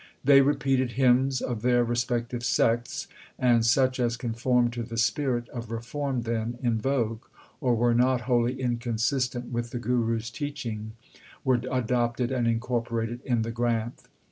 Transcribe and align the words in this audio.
They 0.23 0.41
repeated 0.41 0.93
hymns 0.93 1.41
of 1.41 1.61
their 1.61 1.83
respective 1.83 2.43
sects; 2.43 3.05
and 3.37 3.63
such 3.63 3.99
as 3.99 4.17
conformed 4.17 4.73
to 4.73 4.81
the 4.81 4.97
spirit 4.97 5.47
of 5.49 5.69
reform 5.69 6.23
then 6.23 6.57
in 6.63 6.81
vogue, 6.81 7.25
or 7.59 7.75
were 7.75 7.93
not 7.93 8.21
wholly 8.21 8.59
inconsistent 8.59 9.51
with 9.51 9.69
the 9.69 9.77
Guru 9.77 10.17
s 10.17 10.31
teaching, 10.31 10.93
were 11.43 11.61
adopted 11.71 12.31
and 12.31 12.47
incorporated 12.47 13.21
in 13.25 13.43
the 13.43 13.51
Granth. 13.51 14.05